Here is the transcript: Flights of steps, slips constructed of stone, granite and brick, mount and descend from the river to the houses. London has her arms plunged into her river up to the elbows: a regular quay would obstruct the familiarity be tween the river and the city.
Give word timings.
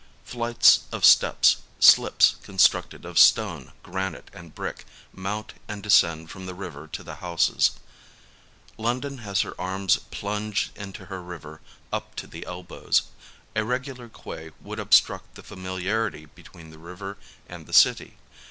Flights 0.23 0.79
of 0.91 1.05
steps, 1.05 1.57
slips 1.79 2.35
constructed 2.41 3.05
of 3.05 3.19
stone, 3.19 3.71
granite 3.83 4.31
and 4.33 4.55
brick, 4.55 4.87
mount 5.13 5.53
and 5.67 5.83
descend 5.83 6.31
from 6.31 6.47
the 6.47 6.55
river 6.55 6.87
to 6.87 7.03
the 7.03 7.17
houses. 7.17 7.73
London 8.79 9.19
has 9.19 9.41
her 9.41 9.53
arms 9.61 9.97
plunged 10.09 10.75
into 10.75 11.05
her 11.05 11.21
river 11.21 11.61
up 11.93 12.15
to 12.15 12.25
the 12.25 12.47
elbows: 12.47 13.03
a 13.55 13.63
regular 13.63 14.09
quay 14.09 14.49
would 14.59 14.79
obstruct 14.79 15.35
the 15.35 15.43
familiarity 15.43 16.25
be 16.25 16.41
tween 16.41 16.71
the 16.71 16.79
river 16.79 17.17
and 17.47 17.67
the 17.67 17.71
city. 17.71 18.17